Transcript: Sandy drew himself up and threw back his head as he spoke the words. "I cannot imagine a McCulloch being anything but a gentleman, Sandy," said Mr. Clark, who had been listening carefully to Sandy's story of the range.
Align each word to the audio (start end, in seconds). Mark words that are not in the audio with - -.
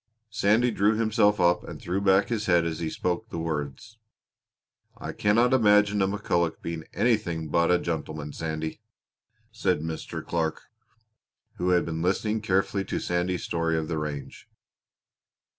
Sandy 0.31 0.71
drew 0.71 0.95
himself 0.95 1.39
up 1.39 1.63
and 1.63 1.79
threw 1.79 2.01
back 2.01 2.29
his 2.29 2.47
head 2.47 2.65
as 2.65 2.79
he 2.79 2.89
spoke 2.89 3.29
the 3.29 3.37
words. 3.37 3.99
"I 4.97 5.11
cannot 5.11 5.53
imagine 5.53 6.01
a 6.01 6.07
McCulloch 6.07 6.59
being 6.59 6.85
anything 6.91 7.49
but 7.49 7.69
a 7.69 7.77
gentleman, 7.77 8.33
Sandy," 8.33 8.81
said 9.51 9.81
Mr. 9.81 10.25
Clark, 10.25 10.63
who 11.57 11.69
had 11.69 11.85
been 11.85 12.01
listening 12.01 12.41
carefully 12.41 12.83
to 12.85 12.97
Sandy's 12.99 13.43
story 13.43 13.77
of 13.77 13.87
the 13.87 13.99
range. 13.99 14.47